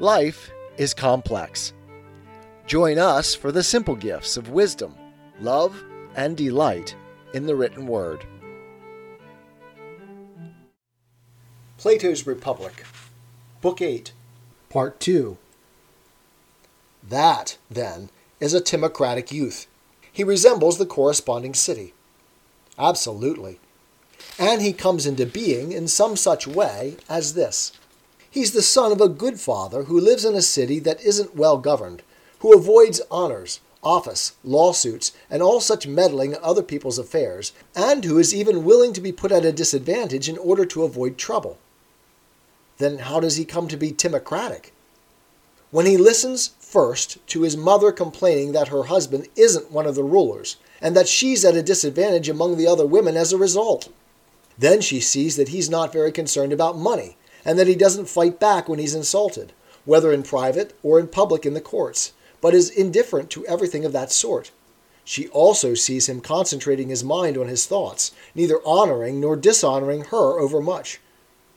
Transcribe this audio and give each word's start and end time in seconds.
Life 0.00 0.52
is 0.76 0.94
complex. 0.94 1.72
Join 2.68 3.00
us 3.00 3.34
for 3.34 3.50
the 3.50 3.64
simple 3.64 3.96
gifts 3.96 4.36
of 4.36 4.50
wisdom, 4.50 4.94
love, 5.40 5.82
and 6.14 6.36
delight 6.36 6.94
in 7.34 7.46
the 7.46 7.56
written 7.56 7.84
word. 7.84 8.24
Plato's 11.78 12.28
Republic, 12.28 12.84
Book 13.60 13.82
8, 13.82 14.12
Part 14.68 15.00
2. 15.00 15.36
That, 17.08 17.58
then, 17.68 18.10
is 18.38 18.54
a 18.54 18.60
timocratic 18.60 19.32
youth. 19.32 19.66
He 20.12 20.22
resembles 20.22 20.78
the 20.78 20.86
corresponding 20.86 21.54
city. 21.54 21.92
Absolutely. 22.78 23.58
And 24.38 24.62
he 24.62 24.72
comes 24.72 25.06
into 25.06 25.26
being 25.26 25.72
in 25.72 25.88
some 25.88 26.14
such 26.14 26.46
way 26.46 26.98
as 27.08 27.34
this. 27.34 27.72
He's 28.30 28.52
the 28.52 28.62
son 28.62 28.92
of 28.92 29.00
a 29.00 29.08
good 29.08 29.40
father 29.40 29.84
who 29.84 29.98
lives 29.98 30.24
in 30.24 30.34
a 30.34 30.42
city 30.42 30.78
that 30.80 31.02
isn't 31.02 31.36
well 31.36 31.58
governed, 31.58 32.02
who 32.40 32.52
avoids 32.52 33.00
honors, 33.10 33.60
office, 33.82 34.32
lawsuits, 34.44 35.12
and 35.30 35.42
all 35.42 35.60
such 35.60 35.86
meddling 35.86 36.32
in 36.32 36.38
other 36.42 36.62
people's 36.62 36.98
affairs, 36.98 37.52
and 37.74 38.04
who 38.04 38.18
is 38.18 38.34
even 38.34 38.64
willing 38.64 38.92
to 38.92 39.00
be 39.00 39.12
put 39.12 39.32
at 39.32 39.44
a 39.44 39.52
disadvantage 39.52 40.28
in 40.28 40.36
order 40.38 40.64
to 40.66 40.84
avoid 40.84 41.16
trouble. 41.16 41.58
Then 42.78 42.98
how 42.98 43.20
does 43.20 43.36
he 43.36 43.44
come 43.44 43.66
to 43.68 43.76
be 43.76 43.92
timocratic? 43.92 44.72
When 45.70 45.86
he 45.86 45.96
listens 45.96 46.52
first 46.60 47.26
to 47.28 47.42
his 47.42 47.56
mother 47.56 47.92
complaining 47.92 48.52
that 48.52 48.68
her 48.68 48.84
husband 48.84 49.28
isn't 49.36 49.70
one 49.70 49.86
of 49.86 49.94
the 49.94 50.04
rulers, 50.04 50.56
and 50.80 50.96
that 50.96 51.08
she's 51.08 51.44
at 51.44 51.56
a 51.56 51.62
disadvantage 51.62 52.28
among 52.28 52.56
the 52.56 52.66
other 52.66 52.86
women 52.86 53.16
as 53.16 53.32
a 53.32 53.38
result. 53.38 53.88
Then 54.56 54.80
she 54.80 55.00
sees 55.00 55.36
that 55.36 55.48
he's 55.48 55.70
not 55.70 55.92
very 55.92 56.12
concerned 56.12 56.52
about 56.52 56.78
money, 56.78 57.16
and 57.48 57.58
that 57.58 57.66
he 57.66 57.74
doesn't 57.74 58.10
fight 58.10 58.38
back 58.38 58.68
when 58.68 58.78
he's 58.78 58.94
insulted, 58.94 59.54
whether 59.86 60.12
in 60.12 60.22
private 60.22 60.78
or 60.82 61.00
in 61.00 61.08
public 61.08 61.46
in 61.46 61.54
the 61.54 61.62
courts, 61.62 62.12
but 62.42 62.52
is 62.52 62.68
indifferent 62.68 63.30
to 63.30 63.46
everything 63.46 63.86
of 63.86 63.92
that 63.92 64.12
sort. 64.12 64.50
She 65.02 65.28
also 65.28 65.72
sees 65.72 66.10
him 66.10 66.20
concentrating 66.20 66.90
his 66.90 67.02
mind 67.02 67.38
on 67.38 67.48
his 67.48 67.64
thoughts, 67.64 68.12
neither 68.34 68.60
honoring 68.66 69.18
nor 69.18 69.34
dishonoring 69.34 70.02
her 70.10 70.38
overmuch. 70.38 71.00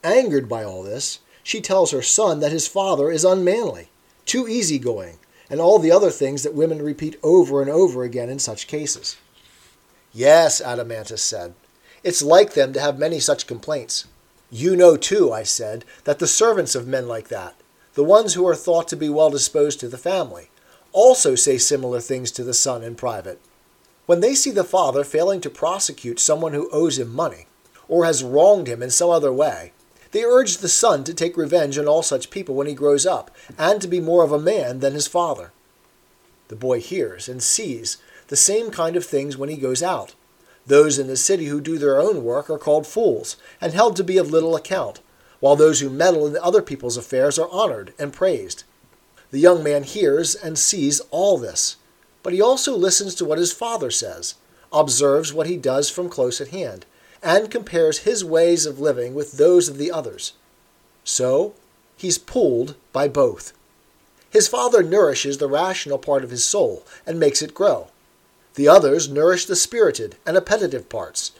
Angered 0.01 0.47
by 0.47 0.63
all 0.63 0.81
this, 0.81 1.19
she 1.43 1.59
tells 1.59 1.91
her 1.91 2.01
son 2.01 2.39
that 2.39 2.53
his 2.53 2.69
father 2.69 3.11
is 3.11 3.25
unmanly, 3.25 3.89
too 4.25 4.47
easygoing, 4.47 5.17
and 5.49 5.59
all 5.59 5.77
the 5.77 5.91
other 5.91 6.09
things 6.09 6.43
that 6.43 6.53
women 6.53 6.81
repeat 6.81 7.19
over 7.21 7.61
and 7.61 7.69
over 7.69 8.03
again 8.03 8.29
in 8.29 8.39
such 8.39 8.67
cases. 8.67 9.17
Yes, 10.13 10.61
Adeimantus 10.61 11.19
said, 11.19 11.53
it's 12.01 12.21
like 12.21 12.53
them 12.53 12.71
to 12.71 12.79
have 12.79 12.97
many 12.97 13.19
such 13.19 13.45
complaints. 13.45 14.05
You 14.53 14.75
know, 14.75 14.97
too, 14.97 15.31
I 15.31 15.43
said, 15.43 15.85
that 16.03 16.19
the 16.19 16.27
servants 16.27 16.75
of 16.75 16.85
men 16.85 17.07
like 17.07 17.29
that, 17.29 17.55
the 17.93 18.03
ones 18.03 18.33
who 18.33 18.45
are 18.45 18.55
thought 18.55 18.89
to 18.89 18.97
be 18.97 19.07
well 19.07 19.29
disposed 19.29 19.79
to 19.79 19.87
the 19.87 19.97
family, 19.97 20.49
also 20.91 21.35
say 21.35 21.57
similar 21.57 22.01
things 22.01 22.31
to 22.31 22.43
the 22.43 22.53
son 22.53 22.83
in 22.83 22.95
private. 22.95 23.39
When 24.07 24.19
they 24.19 24.35
see 24.35 24.51
the 24.51 24.65
father 24.65 25.05
failing 25.05 25.39
to 25.41 25.49
prosecute 25.49 26.19
someone 26.19 26.51
who 26.51 26.69
owes 26.71 26.99
him 26.99 27.15
money, 27.15 27.47
or 27.87 28.03
has 28.03 28.25
wronged 28.25 28.67
him 28.67 28.83
in 28.83 28.89
some 28.89 29.09
other 29.09 29.31
way, 29.31 29.71
they 30.11 30.25
urge 30.25 30.57
the 30.57 30.67
son 30.67 31.05
to 31.05 31.13
take 31.13 31.37
revenge 31.37 31.77
on 31.77 31.87
all 31.87 32.03
such 32.03 32.29
people 32.29 32.53
when 32.53 32.67
he 32.67 32.73
grows 32.73 33.05
up, 33.05 33.31
and 33.57 33.81
to 33.81 33.87
be 33.87 34.01
more 34.01 34.21
of 34.21 34.33
a 34.33 34.39
man 34.39 34.81
than 34.81 34.93
his 34.93 35.07
father. 35.07 35.53
The 36.49 36.57
boy 36.57 36.81
hears 36.81 37.29
and 37.29 37.41
sees 37.41 37.97
the 38.27 38.35
same 38.35 38.69
kind 38.69 38.97
of 38.97 39.05
things 39.05 39.37
when 39.37 39.47
he 39.47 39.55
goes 39.55 39.81
out, 39.81 40.13
those 40.65 40.99
in 40.99 41.07
the 41.07 41.17
city 41.17 41.45
who 41.45 41.61
do 41.61 41.77
their 41.77 41.99
own 41.99 42.23
work 42.23 42.49
are 42.49 42.57
called 42.57 42.85
fools, 42.85 43.37
and 43.59 43.73
held 43.73 43.95
to 43.95 44.03
be 44.03 44.17
of 44.17 44.29
little 44.29 44.55
account, 44.55 45.01
while 45.39 45.55
those 45.55 45.79
who 45.79 45.89
meddle 45.89 46.27
in 46.27 46.37
other 46.37 46.61
people's 46.61 46.97
affairs 46.97 47.39
are 47.39 47.49
honored 47.51 47.93
and 47.97 48.13
praised. 48.13 48.63
The 49.31 49.39
young 49.39 49.63
man 49.63 49.83
hears 49.83 50.35
and 50.35 50.57
sees 50.57 50.99
all 51.09 51.37
this, 51.37 51.77
but 52.23 52.33
he 52.33 52.41
also 52.41 52.75
listens 52.75 53.15
to 53.15 53.25
what 53.25 53.37
his 53.37 53.53
father 53.53 53.89
says, 53.89 54.35
observes 54.71 55.33
what 55.33 55.47
he 55.47 55.57
does 55.57 55.89
from 55.89 56.09
close 56.09 56.39
at 56.39 56.49
hand, 56.49 56.85
and 57.23 57.51
compares 57.51 57.99
his 57.99 58.23
ways 58.25 58.65
of 58.65 58.79
living 58.79 59.13
with 59.13 59.33
those 59.33 59.69
of 59.69 59.77
the 59.77 59.91
others. 59.91 60.33
So, 61.03 61.53
he's 61.97 62.17
pulled 62.17 62.75
by 62.93 63.07
both. 63.07 63.53
His 64.29 64.47
father 64.47 64.81
nourishes 64.81 65.37
the 65.37 65.47
rational 65.47 65.97
part 65.97 66.23
of 66.23 66.29
his 66.29 66.45
soul 66.45 66.85
and 67.05 67.19
makes 67.19 67.41
it 67.41 67.53
grow. 67.53 67.87
The 68.55 68.67
others 68.67 69.09
nourish 69.09 69.45
the 69.45 69.55
spirited 69.55 70.17
and 70.25 70.35
appetitive 70.35 70.89
parts. 70.89 71.31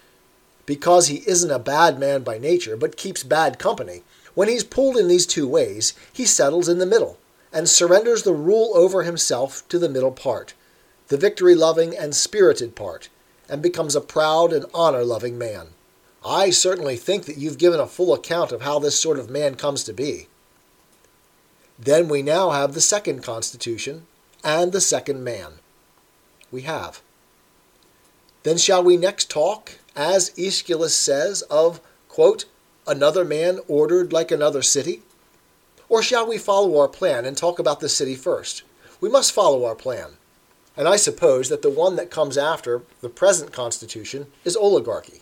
Because 0.65 1.07
he 1.07 1.23
isn't 1.27 1.51
a 1.51 1.59
bad 1.59 1.99
man 1.99 2.23
by 2.23 2.37
nature, 2.37 2.77
but 2.77 2.95
keeps 2.95 3.23
bad 3.23 3.59
company, 3.59 4.03
when 4.33 4.47
he's 4.47 4.63
pulled 4.63 4.95
in 4.95 5.07
these 5.07 5.25
two 5.25 5.47
ways, 5.47 5.93
he 6.13 6.25
settles 6.25 6.69
in 6.69 6.77
the 6.77 6.85
middle, 6.85 7.17
and 7.51 7.67
surrenders 7.67 8.23
the 8.23 8.33
rule 8.33 8.71
over 8.75 9.03
himself 9.03 9.67
to 9.67 9.77
the 9.77 9.89
middle 9.89 10.11
part, 10.11 10.53
the 11.09 11.17
victory 11.17 11.55
loving 11.55 11.97
and 11.97 12.15
spirited 12.15 12.75
part, 12.75 13.09
and 13.49 13.61
becomes 13.61 13.95
a 13.95 14.01
proud 14.01 14.53
and 14.53 14.65
honor 14.73 15.03
loving 15.03 15.37
man. 15.37 15.69
I 16.25 16.51
certainly 16.51 16.95
think 16.95 17.25
that 17.25 17.37
you've 17.37 17.57
given 17.57 17.79
a 17.79 17.87
full 17.87 18.13
account 18.13 18.53
of 18.53 18.61
how 18.61 18.79
this 18.79 18.97
sort 18.97 19.19
of 19.19 19.29
man 19.29 19.55
comes 19.55 19.83
to 19.83 19.93
be. 19.93 20.27
Then 21.77 22.07
we 22.07 22.21
now 22.21 22.51
have 22.51 22.73
the 22.73 22.81
second 22.81 23.23
constitution 23.23 24.05
and 24.43 24.71
the 24.71 24.79
second 24.79 25.23
man 25.23 25.53
we 26.51 26.61
have. 26.63 27.01
Then 28.43 28.57
shall 28.57 28.83
we 28.83 28.97
next 28.97 29.29
talk, 29.29 29.73
as 29.95 30.31
Aeschylus 30.37 30.95
says, 30.95 31.43
of, 31.43 31.79
quote, 32.07 32.45
another 32.87 33.23
man 33.23 33.59
ordered 33.67 34.11
like 34.11 34.31
another 34.31 34.61
city? 34.61 35.01
Or 35.89 36.01
shall 36.01 36.27
we 36.27 36.37
follow 36.37 36.79
our 36.79 36.87
plan 36.87 37.25
and 37.25 37.37
talk 37.37 37.59
about 37.59 37.81
the 37.81 37.89
city 37.89 38.15
first? 38.15 38.63
We 38.99 39.09
must 39.09 39.33
follow 39.33 39.65
our 39.65 39.75
plan. 39.75 40.11
And 40.77 40.87
I 40.87 40.95
suppose 40.95 41.49
that 41.49 41.61
the 41.61 41.69
one 41.69 41.97
that 41.97 42.09
comes 42.09 42.37
after 42.37 42.83
the 43.01 43.09
present 43.09 43.51
constitution 43.51 44.27
is 44.45 44.55
oligarchy. 44.55 45.21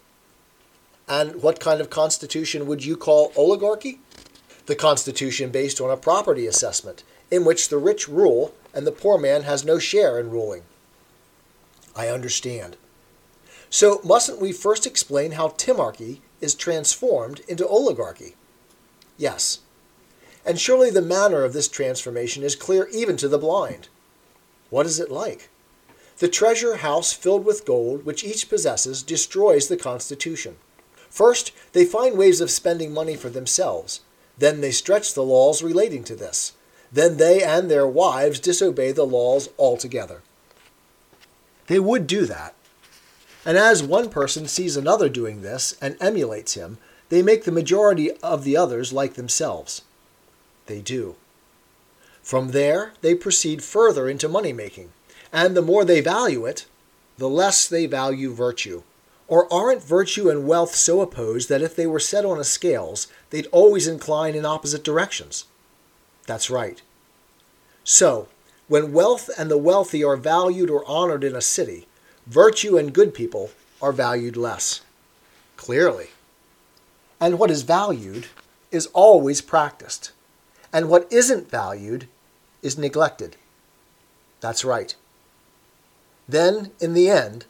And 1.07 1.41
what 1.41 1.59
kind 1.59 1.81
of 1.81 1.89
constitution 1.89 2.67
would 2.67 2.85
you 2.85 2.95
call 2.95 3.33
oligarchy? 3.35 3.99
The 4.67 4.75
constitution 4.75 5.49
based 5.49 5.81
on 5.81 5.89
a 5.89 5.97
property 5.97 6.45
assessment, 6.45 7.03
in 7.31 7.43
which 7.43 7.69
the 7.69 7.77
rich 7.77 8.07
rule 8.07 8.53
and 8.73 8.85
the 8.85 8.91
poor 8.91 9.17
man 9.17 9.41
has 9.41 9.65
no 9.65 9.79
share 9.79 10.19
in 10.19 10.29
ruling. 10.29 10.61
I 11.95 12.07
understand. 12.07 12.77
So, 13.69 14.01
mustn't 14.03 14.41
we 14.41 14.51
first 14.51 14.87
explain 14.87 15.31
how 15.31 15.49
timarchy 15.49 16.21
is 16.41 16.55
transformed 16.55 17.41
into 17.47 17.67
oligarchy? 17.67 18.35
Yes. 19.17 19.59
And 20.45 20.59
surely 20.59 20.89
the 20.89 21.01
manner 21.01 21.43
of 21.43 21.53
this 21.53 21.67
transformation 21.67 22.43
is 22.43 22.55
clear 22.55 22.87
even 22.91 23.17
to 23.17 23.27
the 23.27 23.37
blind. 23.37 23.89
What 24.69 24.85
is 24.85 24.99
it 24.99 25.11
like? 25.11 25.49
The 26.19 26.27
treasure 26.27 26.77
house 26.77 27.13
filled 27.13 27.45
with 27.45 27.65
gold, 27.65 28.05
which 28.05 28.23
each 28.23 28.49
possesses, 28.49 29.03
destroys 29.03 29.67
the 29.67 29.77
Constitution. 29.77 30.57
First, 31.09 31.51
they 31.73 31.85
find 31.85 32.17
ways 32.17 32.41
of 32.41 32.51
spending 32.51 32.93
money 32.93 33.15
for 33.15 33.29
themselves. 33.29 34.01
Then 34.37 34.61
they 34.61 34.71
stretch 34.71 35.13
the 35.13 35.23
laws 35.23 35.61
relating 35.63 36.03
to 36.05 36.15
this. 36.15 36.53
Then 36.91 37.17
they 37.17 37.43
and 37.43 37.69
their 37.69 37.87
wives 37.87 38.39
disobey 38.39 38.91
the 38.91 39.05
laws 39.05 39.49
altogether. 39.57 40.21
They 41.69 41.79
would 41.79 42.07
do 42.07 42.25
that. 42.25 42.55
And 43.45 43.57
as 43.57 43.81
one 43.81 44.09
person 44.09 44.47
sees 44.47 44.75
another 44.75 45.07
doing 45.07 45.41
this 45.41 45.77
and 45.79 45.95
emulates 46.01 46.55
him, 46.55 46.79
they 47.09 47.21
make 47.21 47.45
the 47.45 47.51
majority 47.51 48.11
of 48.23 48.43
the 48.43 48.57
others 48.57 48.91
like 48.91 49.13
themselves. 49.13 49.83
They 50.65 50.81
do. 50.81 51.15
From 52.23 52.49
there, 52.49 52.93
they 53.01 53.15
proceed 53.15 53.63
further 53.63 54.09
into 54.09 54.27
money 54.27 54.51
making, 54.51 54.91
and 55.31 55.55
the 55.55 55.61
more 55.61 55.85
they 55.85 56.01
value 56.01 56.45
it, 56.45 56.65
the 57.17 57.29
less 57.29 57.67
they 57.67 57.85
value 57.85 58.33
virtue. 58.33 58.83
Or 59.27 59.51
aren't 59.53 59.83
virtue 59.83 60.27
and 60.27 60.47
wealth 60.47 60.73
so 60.73 61.01
opposed 61.01 61.49
that 61.49 61.61
if 61.61 61.75
they 61.75 61.85
were 61.85 61.99
set 61.99 62.25
on 62.25 62.39
a 62.39 62.43
scales, 62.43 63.07
they'd 63.29 63.47
always 63.51 63.87
incline 63.87 64.33
in 64.33 64.45
opposite 64.45 64.83
directions? 64.83 65.45
That's 66.25 66.49
right. 66.49 66.81
So, 67.83 68.27
when 68.69 68.93
wealth 68.93 69.29
and 69.37 69.51
the 69.51 69.57
wealthy 69.57 70.03
are 70.03 70.15
valued 70.15 70.69
or 70.69 70.87
honored 70.87 71.23
in 71.23 71.35
a 71.35 71.41
city, 71.41 71.87
virtue 72.27 72.77
and 72.77 72.93
good 72.93 73.13
people 73.13 73.49
are 73.81 73.91
valued 73.91 74.37
less. 74.37 74.81
Clearly. 75.57 76.09
And 77.19 77.37
what 77.37 77.51
is 77.51 77.63
valued 77.63 78.27
is 78.71 78.85
always 78.93 79.41
practiced. 79.41 80.11
And 80.71 80.87
what 80.87 81.11
isn't 81.11 81.49
valued 81.49 82.07
is 82.61 82.77
neglected. 82.77 83.35
That's 84.39 84.63
right. 84.63 84.95
Then, 86.27 86.71
in 86.79 86.93
the 86.93 87.09
end, 87.09 87.45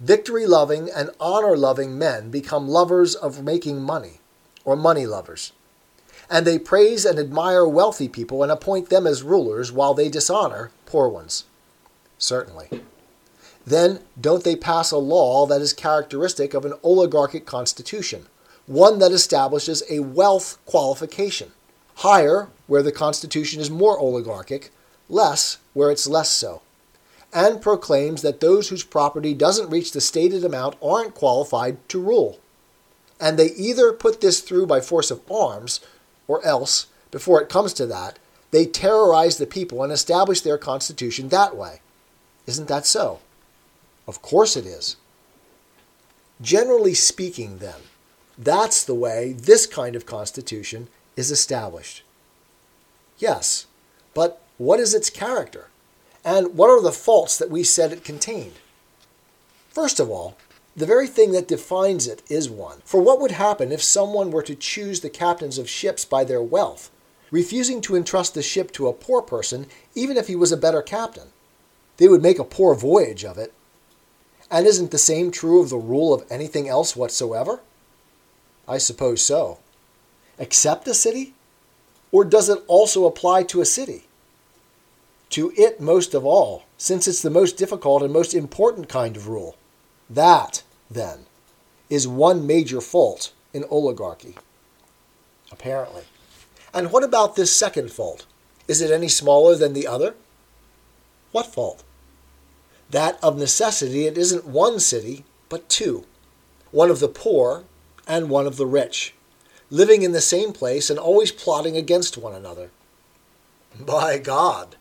victory 0.00 0.46
loving 0.46 0.88
and 0.90 1.10
honor 1.20 1.54
loving 1.54 1.98
men 1.98 2.30
become 2.30 2.66
lovers 2.66 3.14
of 3.14 3.44
making 3.44 3.82
money, 3.82 4.20
or 4.64 4.74
money 4.74 5.04
lovers 5.04 5.52
and 6.30 6.46
they 6.46 6.58
praise 6.58 7.04
and 7.04 7.18
admire 7.18 7.66
wealthy 7.66 8.08
people 8.08 8.42
and 8.42 8.50
appoint 8.50 8.88
them 8.88 9.06
as 9.06 9.22
rulers 9.22 9.72
while 9.72 9.94
they 9.94 10.08
dishonor 10.08 10.70
poor 10.86 11.08
ones. 11.08 11.44
Certainly. 12.18 12.68
Then, 13.66 14.00
don't 14.20 14.44
they 14.44 14.56
pass 14.56 14.90
a 14.90 14.98
law 14.98 15.46
that 15.46 15.60
is 15.60 15.72
characteristic 15.72 16.54
of 16.54 16.64
an 16.64 16.74
oligarchic 16.82 17.46
constitution, 17.46 18.26
one 18.66 18.98
that 18.98 19.12
establishes 19.12 19.82
a 19.88 20.00
wealth 20.00 20.58
qualification? 20.66 21.52
Higher 21.96 22.48
where 22.66 22.82
the 22.82 22.92
constitution 22.92 23.60
is 23.60 23.70
more 23.70 23.98
oligarchic, 23.98 24.70
less 25.08 25.58
where 25.74 25.90
it's 25.90 26.06
less 26.06 26.30
so, 26.30 26.62
and 27.32 27.62
proclaims 27.62 28.22
that 28.22 28.40
those 28.40 28.68
whose 28.68 28.84
property 28.84 29.34
doesn't 29.34 29.70
reach 29.70 29.92
the 29.92 30.00
stated 30.00 30.44
amount 30.44 30.76
aren't 30.82 31.14
qualified 31.14 31.76
to 31.88 32.00
rule. 32.00 32.40
And 33.20 33.38
they 33.38 33.52
either 33.52 33.92
put 33.92 34.20
this 34.20 34.40
through 34.40 34.66
by 34.66 34.80
force 34.80 35.10
of 35.10 35.20
arms, 35.30 35.80
or 36.32 36.42
else, 36.46 36.86
before 37.10 37.42
it 37.42 37.50
comes 37.50 37.74
to 37.74 37.84
that, 37.86 38.18
they 38.52 38.64
terrorize 38.64 39.36
the 39.36 39.46
people 39.46 39.82
and 39.82 39.92
establish 39.92 40.40
their 40.40 40.56
constitution 40.56 41.28
that 41.28 41.54
way. 41.54 41.80
Isn't 42.46 42.68
that 42.68 42.86
so? 42.86 43.20
Of 44.08 44.22
course 44.22 44.56
it 44.56 44.64
is. 44.64 44.96
Generally 46.40 46.94
speaking, 46.94 47.58
then, 47.58 47.80
that's 48.38 48.82
the 48.82 48.94
way 48.94 49.34
this 49.34 49.66
kind 49.66 49.94
of 49.94 50.06
constitution 50.06 50.88
is 51.16 51.30
established. 51.30 52.02
Yes, 53.18 53.66
but 54.14 54.40
what 54.56 54.80
is 54.80 54.94
its 54.94 55.10
character? 55.10 55.68
And 56.24 56.56
what 56.56 56.70
are 56.70 56.80
the 56.80 56.92
faults 56.92 57.36
that 57.36 57.50
we 57.50 57.62
said 57.62 57.92
it 57.92 58.04
contained? 58.04 58.54
First 59.68 60.00
of 60.00 60.08
all, 60.08 60.38
the 60.74 60.86
very 60.86 61.06
thing 61.06 61.32
that 61.32 61.48
defines 61.48 62.06
it 62.06 62.22
is 62.30 62.48
one. 62.48 62.80
For 62.84 63.00
what 63.00 63.20
would 63.20 63.32
happen 63.32 63.72
if 63.72 63.82
someone 63.82 64.30
were 64.30 64.42
to 64.42 64.54
choose 64.54 65.00
the 65.00 65.10
captains 65.10 65.58
of 65.58 65.68
ships 65.68 66.04
by 66.04 66.24
their 66.24 66.42
wealth, 66.42 66.90
refusing 67.30 67.80
to 67.82 67.96
entrust 67.96 68.34
the 68.34 68.42
ship 68.42 68.72
to 68.72 68.88
a 68.88 68.92
poor 68.92 69.20
person 69.20 69.66
even 69.94 70.16
if 70.16 70.28
he 70.28 70.36
was 70.36 70.50
a 70.50 70.56
better 70.56 70.80
captain? 70.80 71.28
They 71.98 72.08
would 72.08 72.22
make 72.22 72.38
a 72.38 72.44
poor 72.44 72.74
voyage 72.74 73.24
of 73.24 73.36
it. 73.36 73.52
And 74.50 74.66
isn't 74.66 74.90
the 74.90 74.98
same 74.98 75.30
true 75.30 75.62
of 75.62 75.68
the 75.68 75.76
rule 75.76 76.14
of 76.14 76.24
anything 76.30 76.68
else 76.68 76.96
whatsoever? 76.96 77.60
I 78.66 78.78
suppose 78.78 79.22
so. 79.22 79.58
Except 80.38 80.88
a 80.88 80.94
city? 80.94 81.34
Or 82.10 82.24
does 82.24 82.48
it 82.48 82.62
also 82.66 83.06
apply 83.06 83.44
to 83.44 83.60
a 83.60 83.66
city? 83.66 84.04
To 85.30 85.52
it 85.56 85.80
most 85.80 86.14
of 86.14 86.24
all, 86.26 86.64
since 86.76 87.08
it's 87.08 87.22
the 87.22 87.30
most 87.30 87.56
difficult 87.56 88.02
and 88.02 88.12
most 88.12 88.34
important 88.34 88.88
kind 88.88 89.16
of 89.16 89.28
rule. 89.28 89.56
That, 90.12 90.62
then, 90.90 91.26
is 91.88 92.06
one 92.06 92.46
major 92.46 92.82
fault 92.82 93.32
in 93.54 93.64
oligarchy. 93.70 94.36
Apparently. 95.50 96.02
And 96.74 96.92
what 96.92 97.02
about 97.02 97.34
this 97.34 97.54
second 97.54 97.90
fault? 97.90 98.26
Is 98.68 98.82
it 98.82 98.90
any 98.90 99.08
smaller 99.08 99.56
than 99.56 99.72
the 99.72 99.86
other? 99.86 100.14
What 101.30 101.46
fault? 101.46 101.82
That 102.90 103.18
of 103.22 103.38
necessity 103.38 104.06
it 104.06 104.18
isn't 104.18 104.46
one 104.46 104.80
city, 104.80 105.24
but 105.48 105.68
two 105.68 106.04
one 106.70 106.90
of 106.90 107.00
the 107.00 107.08
poor 107.08 107.64
and 108.08 108.30
one 108.30 108.46
of 108.46 108.56
the 108.56 108.66
rich, 108.66 109.14
living 109.70 110.02
in 110.02 110.12
the 110.12 110.22
same 110.22 110.54
place 110.54 110.88
and 110.88 110.98
always 110.98 111.30
plotting 111.30 111.76
against 111.76 112.16
one 112.16 112.34
another. 112.34 112.70
By 113.78 114.16
God, 114.16 114.76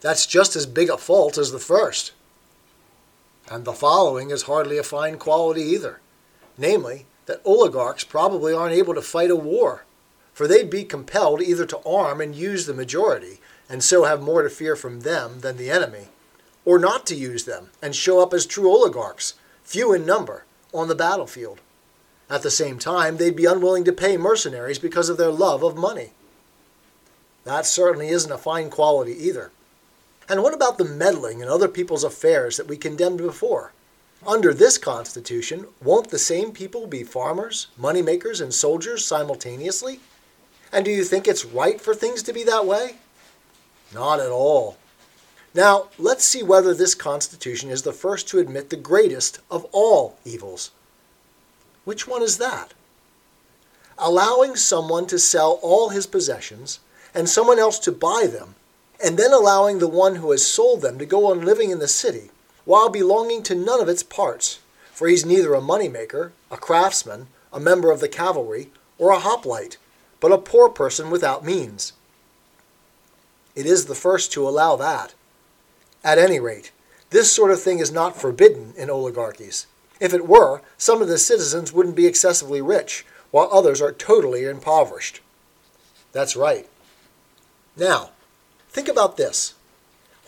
that's 0.00 0.26
just 0.26 0.56
as 0.56 0.66
big 0.66 0.90
a 0.90 0.98
fault 0.98 1.38
as 1.38 1.52
the 1.52 1.60
first. 1.60 2.10
And 3.50 3.64
the 3.64 3.72
following 3.72 4.30
is 4.30 4.42
hardly 4.42 4.78
a 4.78 4.82
fine 4.82 5.18
quality 5.18 5.62
either 5.62 6.00
namely, 6.60 7.06
that 7.26 7.40
oligarchs 7.44 8.04
probably 8.04 8.52
aren't 8.52 8.74
able 8.74 8.94
to 8.94 9.02
fight 9.02 9.30
a 9.30 9.36
war, 9.36 9.84
for 10.32 10.46
they'd 10.46 10.70
be 10.70 10.84
compelled 10.84 11.40
either 11.40 11.64
to 11.64 11.80
arm 11.84 12.20
and 12.20 12.34
use 12.34 12.66
the 12.66 12.74
majority, 12.74 13.40
and 13.68 13.82
so 13.82 14.04
have 14.04 14.22
more 14.22 14.42
to 14.42 14.50
fear 14.50 14.76
from 14.76 15.00
them 15.00 15.40
than 15.40 15.56
the 15.56 15.70
enemy, 15.70 16.08
or 16.64 16.78
not 16.78 17.06
to 17.06 17.14
use 17.14 17.44
them 17.44 17.70
and 17.80 17.96
show 17.96 18.20
up 18.22 18.34
as 18.34 18.46
true 18.46 18.70
oligarchs, 18.70 19.34
few 19.64 19.92
in 19.92 20.04
number, 20.04 20.44
on 20.74 20.88
the 20.88 20.94
battlefield. 20.94 21.60
At 22.28 22.42
the 22.42 22.50
same 22.50 22.78
time, 22.78 23.16
they'd 23.16 23.34
be 23.34 23.46
unwilling 23.46 23.84
to 23.84 23.92
pay 23.92 24.16
mercenaries 24.16 24.78
because 24.78 25.08
of 25.08 25.16
their 25.16 25.32
love 25.32 25.62
of 25.62 25.76
money. 25.76 26.12
That 27.44 27.66
certainly 27.66 28.08
isn't 28.08 28.30
a 28.30 28.38
fine 28.38 28.70
quality 28.70 29.12
either. 29.12 29.50
And 30.30 30.42
what 30.42 30.54
about 30.54 30.78
the 30.78 30.84
meddling 30.84 31.40
in 31.40 31.48
other 31.48 31.68
people's 31.68 32.04
affairs 32.04 32.56
that 32.56 32.68
we 32.68 32.78
condemned 32.78 33.18
before? 33.18 33.72
Under 34.26 34.54
this 34.54 34.78
Constitution, 34.78 35.66
won't 35.82 36.08
the 36.08 36.18
same 36.18 36.52
people 36.52 36.86
be 36.86 37.04
farmers, 37.04 37.66
moneymakers, 37.78 38.40
and 38.40 38.54
soldiers 38.54 39.04
simultaneously? 39.04 40.00
And 40.72 40.86
do 40.86 40.90
you 40.90 41.04
think 41.04 41.28
it's 41.28 41.44
right 41.44 41.78
for 41.78 41.94
things 41.94 42.22
to 42.22 42.32
be 42.32 42.44
that 42.44 42.64
way? 42.64 42.96
Not 43.92 44.20
at 44.20 44.30
all. 44.30 44.78
Now, 45.52 45.88
let's 45.98 46.24
see 46.24 46.42
whether 46.42 46.72
this 46.72 46.94
Constitution 46.94 47.68
is 47.68 47.82
the 47.82 47.92
first 47.92 48.28
to 48.28 48.38
admit 48.38 48.70
the 48.70 48.76
greatest 48.76 49.40
of 49.50 49.66
all 49.72 50.16
evils 50.24 50.70
which 51.84 52.06
one 52.06 52.22
is 52.22 52.38
that? 52.38 52.72
Allowing 53.98 54.56
someone 54.56 55.06
to 55.08 55.18
sell 55.18 55.58
all 55.62 55.88
his 55.88 56.06
possessions 56.06 56.78
and 57.14 57.28
someone 57.28 57.58
else 57.58 57.78
to 57.80 57.92
buy 57.92 58.28
them, 58.30 58.54
and 59.02 59.16
then 59.16 59.32
allowing 59.32 59.78
the 59.78 59.88
one 59.88 60.16
who 60.16 60.30
has 60.30 60.46
sold 60.46 60.82
them 60.82 60.98
to 60.98 61.06
go 61.06 61.30
on 61.30 61.44
living 61.44 61.70
in 61.70 61.78
the 61.78 61.88
city 61.88 62.30
while 62.64 62.88
belonging 62.88 63.42
to 63.42 63.54
none 63.54 63.80
of 63.80 63.88
its 63.88 64.02
parts, 64.02 64.60
for 64.92 65.08
he's 65.08 65.24
neither 65.24 65.54
a 65.54 65.60
moneymaker, 65.60 66.32
a 66.50 66.56
craftsman, 66.56 67.26
a 67.52 67.58
member 67.58 67.90
of 67.90 68.00
the 68.00 68.08
cavalry, 68.08 68.70
or 68.98 69.10
a 69.10 69.18
hoplite, 69.18 69.78
but 70.20 70.32
a 70.32 70.38
poor 70.38 70.68
person 70.68 71.10
without 71.10 71.44
means. 71.44 71.94
It 73.56 73.66
is 73.66 73.86
the 73.86 73.94
first 73.94 74.30
to 74.32 74.48
allow 74.48 74.76
that. 74.76 75.14
At 76.04 76.18
any 76.18 76.38
rate, 76.38 76.70
this 77.10 77.32
sort 77.32 77.50
of 77.50 77.60
thing 77.60 77.78
is 77.78 77.90
not 77.90 78.20
forbidden 78.20 78.74
in 78.76 78.90
oligarchies. 78.90 79.66
If 79.98 80.14
it 80.14 80.28
were, 80.28 80.62
some 80.78 81.02
of 81.02 81.08
the 81.08 81.18
citizens 81.18 81.72
wouldn't 81.72 81.96
be 81.96 82.06
excessively 82.06 82.60
rich, 82.60 83.04
while 83.30 83.48
others 83.52 83.80
are 83.80 83.92
totally 83.92 84.44
impoverished. 84.44 85.20
That's 86.12 86.36
right. 86.36 86.68
Now, 87.76 88.10
think 88.70 88.88
about 88.88 89.16
this. 89.16 89.54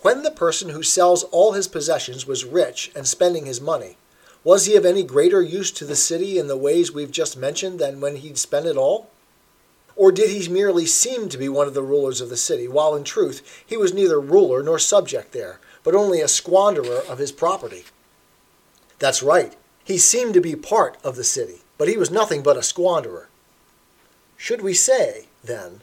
When 0.02 0.22
the 0.22 0.30
person 0.30 0.70
who 0.70 0.82
sells 0.82 1.22
all 1.24 1.52
his 1.52 1.68
possessions 1.68 2.26
was 2.26 2.44
rich 2.44 2.90
and 2.94 3.06
spending 3.06 3.46
his 3.46 3.60
money, 3.60 3.96
was 4.44 4.66
he 4.66 4.74
of 4.74 4.84
any 4.84 5.04
greater 5.04 5.40
use 5.40 5.70
to 5.72 5.84
the 5.84 5.94
city 5.94 6.38
in 6.38 6.48
the 6.48 6.56
ways 6.56 6.90
we've 6.90 7.12
just 7.12 7.36
mentioned 7.36 7.78
than 7.78 8.00
when 8.00 8.16
he'd 8.16 8.38
spent 8.38 8.66
it 8.66 8.76
all? 8.76 9.08
Or 9.94 10.10
did 10.10 10.30
he 10.30 10.48
merely 10.48 10.86
seem 10.86 11.28
to 11.28 11.38
be 11.38 11.48
one 11.48 11.68
of 11.68 11.74
the 11.74 11.82
rulers 11.82 12.20
of 12.20 12.30
the 12.30 12.36
city, 12.36 12.66
while 12.66 12.96
in 12.96 13.04
truth 13.04 13.62
he 13.64 13.76
was 13.76 13.94
neither 13.94 14.20
ruler 14.20 14.62
nor 14.62 14.78
subject 14.78 15.32
there, 15.32 15.60
but 15.84 15.94
only 15.94 16.20
a 16.20 16.28
squanderer 16.28 17.08
of 17.08 17.18
his 17.18 17.30
property? 17.30 17.84
That's 18.98 19.22
right. 19.22 19.54
He 19.84 19.98
seemed 19.98 20.34
to 20.34 20.40
be 20.40 20.56
part 20.56 20.96
of 21.04 21.14
the 21.14 21.24
city, 21.24 21.62
but 21.78 21.88
he 21.88 21.96
was 21.96 22.10
nothing 22.10 22.42
but 22.42 22.56
a 22.56 22.60
squanderer. 22.60 23.26
Should 24.36 24.62
we 24.62 24.74
say, 24.74 25.26
then, 25.44 25.82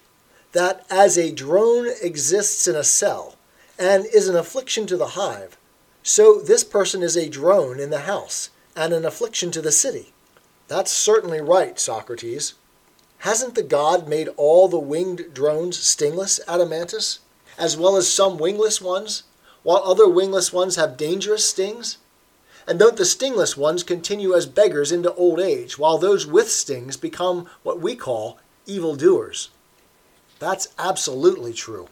that 0.52 0.86
as 0.90 1.18
a 1.18 1.32
drone 1.32 1.88
exists 2.02 2.68
in 2.68 2.76
a 2.76 2.84
cell 2.84 3.36
and 3.78 4.06
is 4.08 4.28
an 4.28 4.36
affliction 4.36 4.88
to 4.88 4.98
the 4.98 5.10
hive, 5.10 5.58
so 6.04 6.40
this 6.40 6.64
person 6.64 7.04
is 7.04 7.16
a 7.16 7.30
drone 7.30 7.80
in 7.80 7.90
the 7.90 8.02
house 8.02 8.50
and 8.76 8.94
an 8.94 9.06
affliction 9.06 9.52
to 9.52 9.62
the 9.62 9.72
city? 9.72 10.14
That's 10.68 10.92
certainly 10.92 11.42
right, 11.42 11.80
Socrates. 11.80 12.54
Hasn't 13.20 13.56
the 13.56 13.64
god 13.64 14.08
made 14.08 14.30
all 14.38 14.68
the 14.68 14.80
winged 14.80 15.34
drones 15.34 15.78
stingless, 15.78 16.40
Adeimantus, 16.48 17.20
as 17.58 17.76
well 17.76 17.98
as 17.98 18.12
some 18.12 18.38
wingless 18.38 18.82
ones, 18.82 19.24
while 19.64 19.84
other 19.84 20.08
wingless 20.08 20.54
ones 20.54 20.78
have 20.78 20.96
dangerous 20.96 21.44
stings? 21.46 21.98
And 22.66 22.80
don't 22.80 22.98
the 22.98 23.06
stingless 23.06 23.58
ones 23.58 23.84
continue 23.84 24.34
as 24.34 24.46
beggars 24.46 24.92
into 24.92 25.14
old 25.16 25.40
age, 25.40 25.78
while 25.78 25.98
those 25.98 26.26
with 26.26 26.50
stings 26.50 26.96
become 26.98 27.48
what 27.64 27.82
we 27.82 27.96
call 27.96 28.40
evil 28.66 28.96
doers? 28.96 29.50
That's 30.40 30.70
absolutely 30.78 31.54
true. 31.54 31.88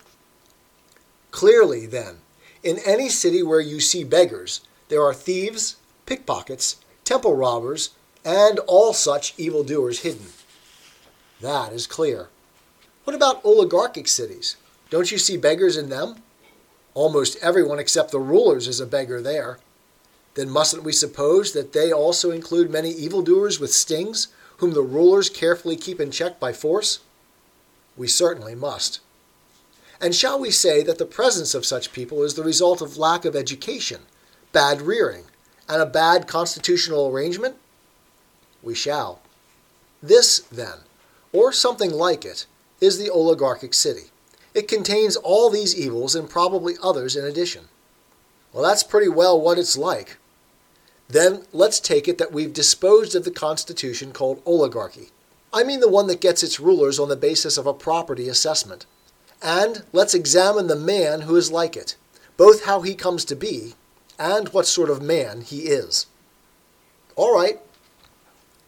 Clearly, 1.31 1.85
then, 1.85 2.17
in 2.63 2.79
any 2.85 3.09
city 3.09 3.43
where 3.43 3.59
you 3.59 3.79
see 3.79 4.03
beggars, 4.03 4.61
there 4.89 5.03
are 5.03 5.13
thieves, 5.13 5.75
pickpockets, 6.05 6.77
temple 7.03 7.35
robbers, 7.35 7.91
and 8.25 8.59
all 8.59 8.93
such 8.93 9.33
evil 9.37 9.63
doers 9.63 9.99
hidden. 9.99 10.27
That 11.41 11.71
is 11.71 11.85
clear. 11.85 12.29
What 13.03 13.15
about 13.15 13.43
oligarchic 13.45 14.07
cities? 14.07 14.55
Don't 14.89 15.11
you 15.11 15.17
see 15.17 15.37
beggars 15.37 15.77
in 15.77 15.89
them? 15.89 16.23
Almost 16.93 17.37
everyone 17.41 17.79
except 17.79 18.11
the 18.11 18.19
rulers 18.19 18.67
is 18.67 18.79
a 18.79 18.85
beggar 18.85 19.21
there 19.21 19.59
then 20.37 20.51
mustn't 20.51 20.83
we 20.83 20.91
suppose 20.91 21.51
that 21.53 21.73
they 21.73 21.91
also 21.91 22.29
include 22.29 22.69
many 22.69 22.91
evildoers 22.91 23.59
with 23.59 23.73
stings, 23.73 24.27
whom 24.57 24.73
the 24.73 24.83
rulers 24.83 25.31
carefully 25.31 25.75
keep 25.75 25.99
in 25.99 26.11
check 26.11 26.39
by 26.39 26.53
force? 26.53 26.99
We 27.97 28.07
certainly 28.07 28.55
must. 28.55 29.01
And 29.99 30.13
shall 30.13 30.39
we 30.39 30.51
say 30.51 30.83
that 30.83 30.99
the 30.99 31.05
presence 31.05 31.55
of 31.55 31.65
such 31.65 31.91
people 31.91 32.23
is 32.23 32.35
the 32.35 32.43
result 32.43 32.81
of 32.81 32.97
lack 32.97 33.25
of 33.25 33.35
education, 33.35 34.01
bad 34.53 34.81
rearing, 34.81 35.25
and 35.67 35.81
a 35.81 35.85
bad 35.87 36.27
constitutional 36.27 37.07
arrangement? 37.09 37.55
We 38.61 38.75
shall. 38.75 39.21
This, 40.01 40.39
then, 40.39 40.79
or 41.33 41.51
something 41.51 41.91
like 41.91 42.23
it, 42.23 42.45
is 42.79 42.99
the 42.99 43.09
oligarchic 43.09 43.73
city. 43.73 44.11
It 44.53 44.67
contains 44.67 45.15
all 45.15 45.49
these 45.49 45.75
evils 45.75 46.15
and 46.15 46.29
probably 46.29 46.75
others 46.81 47.15
in 47.15 47.25
addition. 47.25 47.65
Well, 48.53 48.63
that's 48.63 48.83
pretty 48.83 49.09
well 49.09 49.39
what 49.39 49.57
it's 49.57 49.77
like. 49.77 50.17
Then 51.07 51.43
let's 51.53 51.79
take 51.79 52.07
it 52.07 52.17
that 52.17 52.31
we've 52.31 52.53
disposed 52.53 53.15
of 53.15 53.23
the 53.23 53.31
constitution 53.31 54.11
called 54.11 54.41
oligarchy. 54.45 55.09
I 55.57 55.63
mean 55.63 55.79
the 55.79 55.89
one 55.89 56.05
that 56.05 56.21
gets 56.21 56.43
its 56.43 56.59
rulers 56.59 56.99
on 56.99 57.09
the 57.09 57.15
basis 57.15 57.57
of 57.57 57.65
a 57.65 57.73
property 57.73 58.29
assessment. 58.29 58.85
And 59.41 59.83
let's 59.91 60.13
examine 60.13 60.67
the 60.67 60.75
man 60.75 61.21
who 61.21 61.35
is 61.35 61.51
like 61.51 61.75
it, 61.75 61.95
both 62.37 62.65
how 62.65 62.81
he 62.81 62.93
comes 62.93 63.25
to 63.25 63.35
be 63.35 63.73
and 64.19 64.49
what 64.49 64.67
sort 64.67 64.91
of 64.91 65.01
man 65.01 65.41
he 65.41 65.61
is. 65.61 66.05
All 67.15 67.35
right. 67.35 67.59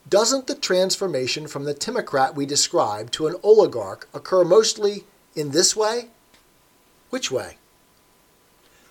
Doesn't 0.10 0.48
the 0.48 0.56
transformation 0.56 1.46
from 1.46 1.66
the 1.66 1.76
timocrat 1.76 2.36
we 2.36 2.48
described 2.48 3.14
to 3.14 3.28
an 3.28 3.36
oligarch 3.44 4.10
occur 4.12 4.44
mostly 4.44 5.04
in 5.36 5.52
this 5.52 5.76
way? 5.76 6.08
Which 7.12 7.30
way? 7.30 7.58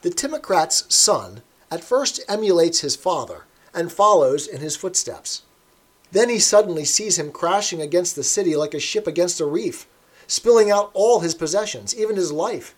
The 0.03 0.11
timocrat's 0.11 0.85
son 0.95 1.43
at 1.69 1.83
first 1.83 2.21
emulates 2.29 2.83
his 2.83 2.95
father 2.95 3.47
and 3.75 3.91
follows 3.91 4.47
in 4.47 4.61
his 4.61 4.77
footsteps. 4.77 5.43
Then 6.11 6.29
he 6.29 6.39
suddenly 6.39 6.85
sees 6.85 7.19
him 7.19 7.33
crashing 7.33 7.81
against 7.83 8.17
the 8.17 8.23
city 8.23 8.57
like 8.57 8.75
a 8.75 8.81
ship 8.81 9.07
against 9.07 9.41
a 9.41 9.47
reef, 9.47 9.87
spilling 10.27 10.71
out 10.71 10.91
all 10.95 11.21
his 11.21 11.35
possessions, 11.35 11.97
even 11.97 12.17
his 12.17 12.33
life. 12.33 12.75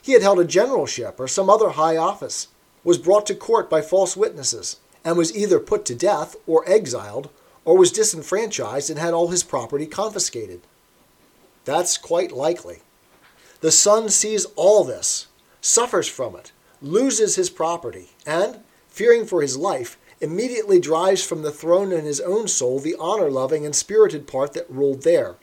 He 0.00 0.12
had 0.12 0.22
held 0.22 0.38
a 0.38 0.44
generalship 0.44 1.18
or 1.18 1.28
some 1.28 1.50
other 1.50 1.70
high 1.70 1.96
office, 1.96 2.48
was 2.84 2.98
brought 2.98 3.26
to 3.26 3.34
court 3.34 3.68
by 3.68 3.82
false 3.82 4.16
witnesses, 4.16 4.76
and 5.04 5.16
was 5.16 5.36
either 5.36 5.58
put 5.58 5.84
to 5.86 5.94
death 5.94 6.36
or 6.46 6.68
exiled, 6.68 7.30
or 7.64 7.76
was 7.76 7.92
disenfranchised 7.92 8.88
and 8.88 8.98
had 8.98 9.12
all 9.12 9.28
his 9.28 9.42
property 9.42 9.86
confiscated. 9.86 10.60
That's 11.64 11.98
quite 11.98 12.32
likely. 12.32 12.78
The 13.60 13.70
son 13.70 14.08
sees 14.08 14.46
all 14.56 14.84
this, 14.84 15.26
suffers 15.60 16.08
from 16.08 16.36
it, 16.36 16.52
loses 16.80 17.34
his 17.34 17.50
property, 17.50 18.10
and, 18.24 18.60
fearing 18.88 19.26
for 19.26 19.42
his 19.42 19.56
life, 19.56 19.98
immediately 20.20 20.80
drives 20.80 21.24
from 21.24 21.42
the 21.42 21.52
throne 21.52 21.92
in 21.92 22.04
his 22.04 22.20
own 22.20 22.48
soul 22.48 22.80
the 22.80 22.96
honor 22.98 23.30
loving 23.30 23.64
and 23.64 23.74
spirited 23.74 24.26
part 24.26 24.52
that 24.54 24.70
ruled 24.70 25.02
there. 25.02 25.36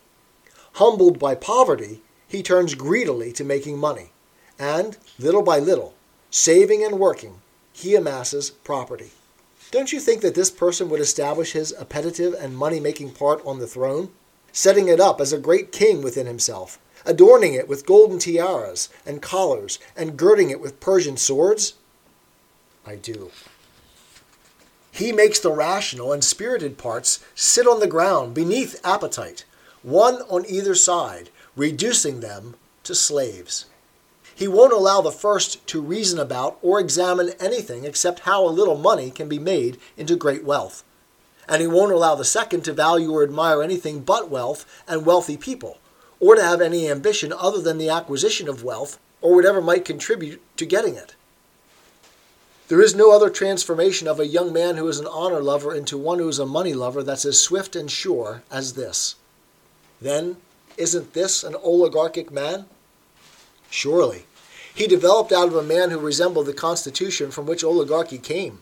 Humbled 0.74 1.20
by 1.20 1.36
poverty, 1.36 2.02
he 2.28 2.44
turns 2.44 2.76
greedily 2.76 3.32
to 3.34 3.44
making 3.44 3.78
money, 3.78 4.12
and, 4.60 4.98
little 5.18 5.44
by 5.44 5.60
little, 5.60 5.94
saving 6.30 6.84
and 6.84 7.00
working, 7.00 7.42
he 7.72 7.96
amasses 7.96 8.50
property. 8.50 9.12
Don't 9.72 9.94
you 9.94 10.00
think 10.00 10.22
that 10.22 10.36
this 10.36 10.52
person 10.52 10.90
would 10.90 11.00
establish 11.00 11.54
his 11.54 11.74
appetitive 11.80 12.34
and 12.34 12.58
money 12.58 12.80
making 12.80 13.12
part 13.12 13.46
on 13.46 13.60
the 13.60 13.68
throne, 13.68 14.10
setting 14.52 14.88
it 14.88 15.00
up 15.00 15.20
as 15.20 15.34
a 15.34 15.40
great 15.40 15.72
king 15.72 16.02
within 16.02 16.28
himself, 16.28 16.80
adorning 17.06 17.54
it 17.54 17.68
with 17.68 17.86
golden 17.86 18.20
tiaras 18.20 18.90
and 19.06 19.22
collars, 19.22 19.80
and 19.96 20.18
girding 20.18 20.50
it 20.50 20.62
with 20.62 20.80
Persian 20.80 21.18
swords? 21.18 21.74
I 22.86 22.96
do. 22.96 23.32
He 24.96 25.12
makes 25.12 25.40
the 25.40 25.52
rational 25.52 26.14
and 26.14 26.24
spirited 26.24 26.78
parts 26.78 27.20
sit 27.36 27.68
on 27.68 27.82
the 27.82 27.88
ground 27.88 28.34
beneath 28.34 28.80
appetite, 28.82 29.44
one 29.84 30.22
on 30.30 30.46
either 30.48 30.74
side, 30.74 31.30
reducing 31.58 32.22
them 32.22 32.56
to 32.86 32.96
slaves. 32.96 33.66
He 34.34 34.48
won't 34.48 34.72
allow 34.72 35.02
the 35.02 35.12
first 35.12 35.68
to 35.68 35.82
reason 35.82 36.18
about 36.18 36.58
or 36.62 36.80
examine 36.80 37.32
anything 37.42 37.84
except 37.84 38.22
how 38.22 38.46
a 38.46 38.48
little 38.48 38.78
money 38.78 39.12
can 39.12 39.28
be 39.28 39.38
made 39.38 39.78
into 39.98 40.16
great 40.16 40.46
wealth. 40.46 40.86
And 41.50 41.62
he 41.62 41.68
won't 41.68 41.92
allow 41.92 42.16
the 42.16 42.24
second 42.24 42.64
to 42.64 42.72
value 42.72 43.12
or 43.12 43.22
admire 43.22 43.62
anything 43.62 44.00
but 44.00 44.30
wealth 44.30 44.66
and 44.88 45.06
wealthy 45.06 45.36
people, 45.36 45.78
or 46.22 46.36
to 46.36 46.42
have 46.42 46.62
any 46.62 46.90
ambition 46.90 47.34
other 47.34 47.62
than 47.62 47.80
the 47.80 47.90
acquisition 47.90 48.48
of 48.48 48.64
wealth 48.64 48.98
or 49.22 49.36
whatever 49.36 49.62
might 49.62 49.84
contribute 49.84 50.42
to 50.56 50.66
getting 50.66 50.96
it. 50.96 51.15
There 52.68 52.82
is 52.82 52.96
no 52.96 53.12
other 53.12 53.30
transformation 53.30 54.08
of 54.08 54.20
a 54.20 54.26
young 54.26 54.52
man 54.52 54.78
who 54.78 54.88
is 54.88 55.00
an 55.00 55.06
honor 55.06 55.40
lover 55.40 55.76
into 55.76 56.00
one 56.00 56.18
who 56.18 56.28
is 56.28 56.40
a 56.40 56.48
money 56.48 56.74
lover 56.74 57.04
that's 57.04 57.26
as 57.26 57.40
swift 57.40 57.76
and 57.76 57.92
sure 57.92 58.42
as 58.50 58.74
this. 58.74 59.16
Then, 60.02 60.38
isn't 60.76 61.14
this 61.14 61.44
an 61.44 61.56
oligarchic 61.56 62.32
man? 62.32 62.66
Surely. 63.70 64.26
He 64.74 64.88
developed 64.88 65.32
out 65.32 65.48
of 65.48 65.56
a 65.56 65.62
man 65.62 65.92
who 65.92 66.00
resembled 66.00 66.48
the 66.48 66.54
constitution 66.54 67.30
from 67.30 67.46
which 67.46 67.64
oligarchy 67.64 68.18
came. 68.18 68.60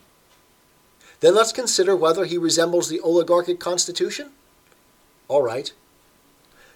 Then 1.22 1.34
let's 1.34 1.54
consider 1.54 1.96
whether 1.96 2.26
he 2.26 2.38
resembles 2.38 2.90
the 2.90 3.00
oligarchic 3.00 3.60
constitution. 3.60 4.32
All 5.30 5.42
right. 5.42 5.72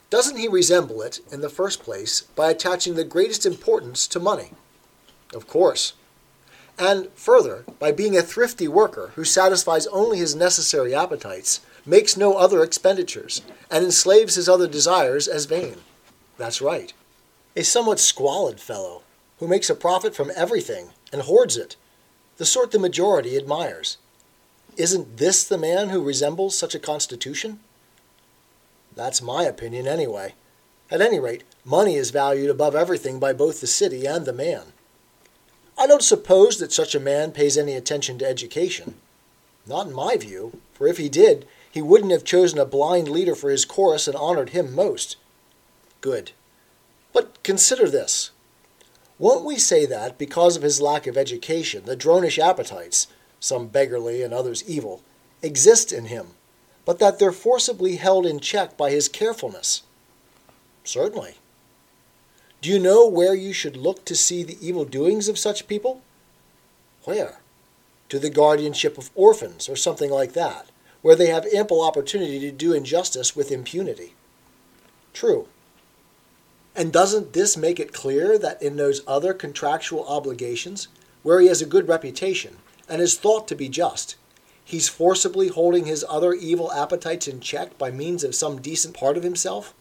Doesn't 0.10 0.38
he 0.38 0.48
resemble 0.48 1.02
it, 1.02 1.20
in 1.30 1.42
the 1.42 1.50
first 1.50 1.84
place, 1.84 2.22
by 2.22 2.50
attaching 2.50 2.96
the 2.96 3.04
greatest 3.04 3.46
importance 3.46 4.08
to 4.08 4.20
money? 4.22 4.52
Of 5.34 5.46
course 5.46 5.94
and 6.78 7.10
further, 7.16 7.64
by 7.80 7.92
being 7.92 8.16
a 8.16 8.22
thrifty 8.22 8.68
worker 8.68 9.12
who 9.16 9.24
satisfies 9.24 9.88
only 9.88 10.20
his 10.20 10.36
necessary 10.36 10.94
appetites, 10.94 11.62
makes 11.86 12.18
no 12.18 12.36
other 12.36 12.64
expenditures, 12.64 13.42
and 13.72 13.84
enslaves 13.84 14.36
his 14.36 14.48
other 14.50 14.68
desires 14.68 15.28
as 15.28 15.46
vain. 15.46 15.78
That's 16.38 16.62
right. 16.62 16.94
A 17.56 17.64
somewhat 17.64 18.00
squalid 18.00 18.60
fellow, 18.60 19.02
who 19.40 19.48
makes 19.48 19.70
a 19.70 19.76
profit 19.76 20.16
from 20.16 20.32
everything 20.36 20.90
and 21.12 21.24
hoards 21.24 21.58
it, 21.58 21.76
the 22.38 22.46
sort 22.46 22.72
the 22.72 22.80
majority 22.80 23.36
admires. 23.36 23.98
Isn't 24.78 25.18
this 25.18 25.44
the 25.44 25.58
man 25.58 25.90
who 25.90 26.04
resembles 26.04 26.58
such 26.58 26.76
a 26.76 26.80
constitution? 26.80 27.60
That's 28.96 29.22
my 29.22 29.44
opinion, 29.44 29.88
anyway. 29.88 30.36
At 30.92 31.02
any 31.02 31.20
rate, 31.20 31.44
money 31.66 31.96
is 31.96 32.12
valued 32.12 32.50
above 32.50 32.76
everything 32.76 33.20
by 33.20 33.34
both 33.34 33.60
the 33.60 33.68
city 33.68 34.06
and 34.06 34.26
the 34.26 34.34
man. 34.34 34.74
I 35.78 35.86
don't 35.86 36.04
suppose 36.04 36.58
that 36.58 36.72
such 36.72 36.96
a 36.96 37.00
man 37.00 37.32
pays 37.32 37.58
any 37.58 37.74
attention 37.74 38.18
to 38.20 38.28
education. 38.28 38.96
Not 39.66 39.88
in 39.88 39.94
my 39.94 40.18
view, 40.18 40.60
for 40.74 40.88
if 40.88 40.98
he 40.98 41.10
did, 41.10 41.48
he 41.70 41.82
wouldn't 41.82 42.12
have 42.12 42.24
chosen 42.24 42.58
a 42.58 42.66
blind 42.66 43.08
leader 43.08 43.36
for 43.36 43.50
his 43.50 43.66
chorus 43.66 44.08
and 44.08 44.16
honored 44.16 44.50
him 44.50 44.74
most. 44.74 45.18
Good. 46.02 46.32
But 47.14 47.42
consider 47.44 47.90
this. 47.90 48.32
Won't 49.20 49.46
we 49.46 49.58
say 49.58 49.86
that, 49.86 50.18
because 50.18 50.56
of 50.56 50.64
his 50.64 50.82
lack 50.82 51.06
of 51.06 51.18
education, 51.18 51.86
the 51.86 51.98
dronish 51.98 52.40
appetites, 52.40 53.08
some 53.40 53.68
beggarly 53.68 54.22
and 54.24 54.34
others 54.34 54.68
evil, 54.68 55.02
exist 55.42 55.92
in 55.92 56.06
him, 56.06 56.28
but 56.86 57.00
that 57.00 57.20
they're 57.20 57.32
forcibly 57.32 57.98
held 57.98 58.26
in 58.26 58.40
check 58.40 58.78
by 58.78 58.92
his 58.92 59.10
carefulness? 59.10 59.84
Certainly. 60.84 61.36
Do 62.60 62.70
you 62.70 62.80
know 62.80 63.08
where 63.08 63.36
you 63.36 63.54
should 63.54 63.78
look 63.78 64.04
to 64.06 64.16
see 64.16 64.44
the 64.44 64.58
evil 64.60 64.84
doings 64.84 65.28
of 65.28 65.38
such 65.38 65.68
people? 65.68 66.02
Where? 67.04 67.40
To 68.10 68.18
the 68.18 68.32
guardianship 68.32 68.98
of 68.98 69.12
orphans, 69.14 69.70
or 69.70 69.76
something 69.76 70.10
like 70.10 70.34
that, 70.34 70.68
where 71.02 71.16
they 71.16 71.28
have 71.28 71.46
ample 71.54 71.82
opportunity 71.82 72.40
to 72.40 72.52
do 72.52 72.74
injustice 72.74 73.36
with 73.36 73.52
impunity. 73.52 74.16
True. 75.14 75.48
And 76.76 76.92
doesn't 76.92 77.34
this 77.34 77.56
make 77.56 77.80
it 77.80 77.94
clear 77.94 78.38
that 78.40 78.62
in 78.62 78.78
those 78.78 79.02
other 79.08 79.34
contractual 79.34 80.08
obligations, 80.08 80.88
where 81.24 81.40
he 81.40 81.48
has 81.48 81.62
a 81.62 81.66
good 81.66 81.88
reputation 81.88 82.58
and 82.90 83.02
is 83.02 83.18
thought 83.18 83.48
to 83.48 83.56
be 83.56 83.70
just, 83.70 84.16
he's 84.64 84.90
forcibly 84.90 85.50
holding 85.50 85.86
his 85.86 86.06
other 86.10 86.34
evil 86.34 86.72
appetites 86.72 87.28
in 87.28 87.40
check 87.40 87.78
by 87.78 87.92
means 87.92 88.24
of 88.24 88.36
some 88.36 88.62
decent 88.62 88.96
part 88.96 89.18
of 89.18 89.24
himself? 89.24 89.74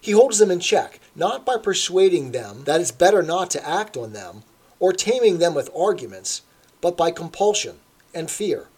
He 0.00 0.12
holds 0.12 0.38
them 0.38 0.50
in 0.50 0.60
check, 0.60 1.00
not 1.14 1.44
by 1.44 1.56
persuading 1.56 2.32
them 2.32 2.64
that 2.64 2.80
it's 2.80 2.90
better 2.90 3.22
not 3.22 3.50
to 3.50 3.68
act 3.68 3.96
on 3.96 4.12
them, 4.12 4.42
or 4.78 4.92
taming 4.92 5.38
them 5.38 5.54
with 5.54 5.70
arguments, 5.76 6.42
but 6.80 6.96
by 6.96 7.10
compulsion 7.10 7.76
and 8.14 8.30
fear, 8.30 8.68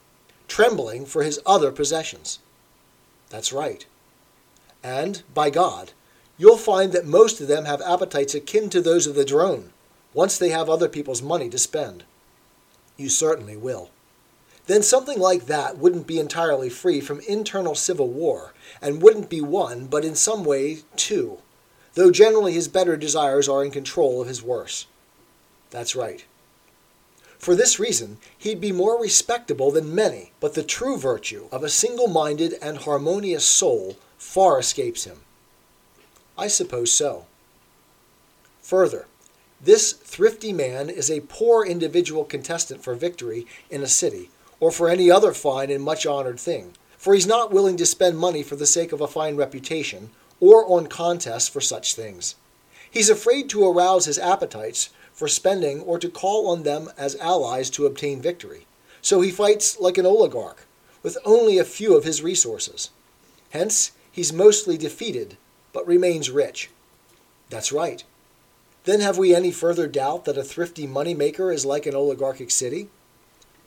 trembling 0.48 1.04
for 1.04 1.22
his 1.22 1.40
other 1.44 1.70
possessions. 1.70 2.38
That's 3.28 3.52
right. 3.52 3.86
And, 4.82 5.22
by 5.34 5.50
God, 5.50 5.92
you'll 6.38 6.56
find 6.56 6.92
that 6.92 7.06
most 7.06 7.40
of 7.40 7.48
them 7.48 7.66
have 7.66 7.82
appetites 7.82 8.34
akin 8.34 8.70
to 8.70 8.80
those 8.80 9.06
of 9.06 9.14
the 9.14 9.24
drone, 9.24 9.72
once 10.14 10.38
they 10.38 10.48
have 10.48 10.68
other 10.68 10.88
people's 10.88 11.22
money 11.22 11.50
to 11.50 11.58
spend. 11.58 12.04
You 12.96 13.08
certainly 13.08 13.56
will 13.56 13.90
then 14.70 14.82
something 14.84 15.18
like 15.18 15.46
that 15.46 15.78
wouldn't 15.78 16.06
be 16.06 16.20
entirely 16.20 16.68
free 16.68 17.00
from 17.00 17.20
internal 17.26 17.74
civil 17.74 18.08
war, 18.08 18.54
and 18.80 19.02
wouldn't 19.02 19.28
be 19.28 19.40
one, 19.40 19.86
but 19.86 20.04
in 20.04 20.14
some 20.14 20.44
way 20.44 20.78
two, 20.94 21.38
though 21.94 22.12
generally 22.12 22.52
his 22.52 22.68
better 22.68 22.96
desires 22.96 23.48
are 23.48 23.64
in 23.64 23.72
control 23.72 24.20
of 24.20 24.28
his 24.28 24.42
worse. 24.42 24.86
That's 25.70 25.96
right. 25.96 26.24
For 27.36 27.56
this 27.56 27.80
reason, 27.80 28.18
he'd 28.38 28.60
be 28.60 28.70
more 28.70 29.00
respectable 29.00 29.72
than 29.72 29.92
many, 29.94 30.30
but 30.38 30.54
the 30.54 30.62
true 30.62 30.96
virtue 30.96 31.48
of 31.50 31.64
a 31.64 31.68
single 31.68 32.06
minded 32.06 32.54
and 32.62 32.78
harmonious 32.78 33.44
soul 33.44 33.96
far 34.18 34.60
escapes 34.60 35.02
him. 35.02 35.22
I 36.38 36.46
suppose 36.46 36.92
so. 36.92 37.26
Further, 38.62 39.06
this 39.60 39.92
thrifty 39.92 40.52
man 40.52 40.88
is 40.90 41.10
a 41.10 41.22
poor 41.22 41.66
individual 41.66 42.24
contestant 42.24 42.84
for 42.84 42.94
victory 42.94 43.46
in 43.68 43.82
a 43.82 43.88
city 43.88 44.30
or 44.60 44.70
for 44.70 44.88
any 44.88 45.10
other 45.10 45.32
fine 45.32 45.70
and 45.70 45.82
much 45.82 46.06
honored 46.06 46.38
thing, 46.38 46.72
for 46.96 47.14
he's 47.14 47.26
not 47.26 47.50
willing 47.50 47.76
to 47.78 47.86
spend 47.86 48.18
money 48.18 48.42
for 48.42 48.56
the 48.56 48.66
sake 48.66 48.92
of 48.92 49.00
a 49.00 49.08
fine 49.08 49.34
reputation, 49.34 50.10
or 50.38 50.64
on 50.66 50.86
contests 50.86 51.48
for 51.48 51.60
such 51.60 51.94
things. 51.94 52.34
He's 52.90 53.10
afraid 53.10 53.48
to 53.50 53.66
arouse 53.66 54.04
his 54.04 54.18
appetites 54.18 54.90
for 55.12 55.28
spending 55.28 55.80
or 55.80 55.98
to 55.98 56.08
call 56.08 56.48
on 56.48 56.62
them 56.62 56.90
as 56.98 57.16
allies 57.16 57.70
to 57.70 57.86
obtain 57.86 58.22
victory. 58.22 58.66
So 59.02 59.20
he 59.20 59.30
fights 59.30 59.78
like 59.80 59.98
an 59.98 60.06
oligarch, 60.06 60.66
with 61.02 61.16
only 61.24 61.58
a 61.58 61.64
few 61.64 61.96
of 61.96 62.04
his 62.04 62.22
resources. 62.22 62.90
Hence, 63.50 63.92
he's 64.12 64.32
mostly 64.32 64.76
defeated, 64.76 65.36
but 65.72 65.86
remains 65.86 66.30
rich. 66.30 66.70
That's 67.48 67.72
right. 67.72 68.04
Then 68.84 69.00
have 69.00 69.18
we 69.18 69.34
any 69.34 69.52
further 69.52 69.86
doubt 69.86 70.24
that 70.24 70.38
a 70.38 70.42
thrifty 70.42 70.86
money 70.86 71.14
maker 71.14 71.50
is 71.52 71.64
like 71.64 71.86
an 71.86 71.94
oligarchic 71.94 72.50
city? 72.50 72.88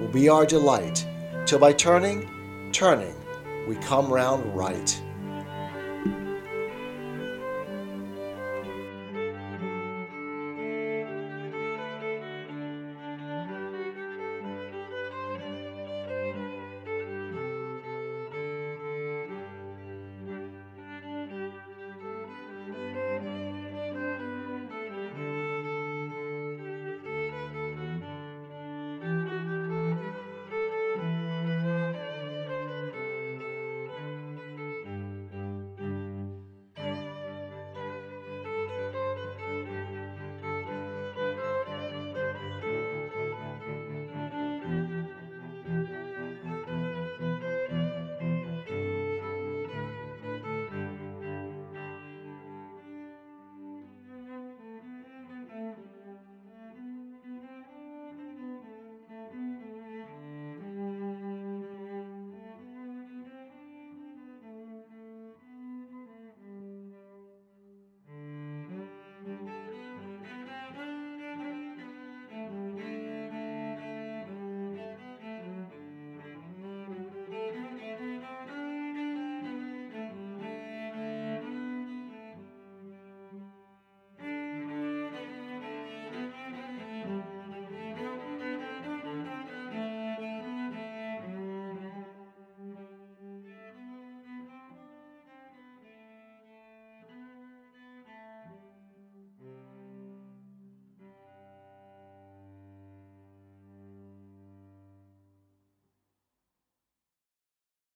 will 0.00 0.08
be 0.08 0.28
our 0.28 0.46
delight, 0.46 1.06
till 1.44 1.58
by 1.58 1.72
turning, 1.72 2.28
turning, 2.72 3.14
we 3.68 3.76
come 3.76 4.10
round 4.12 4.56
right. 4.56 5.00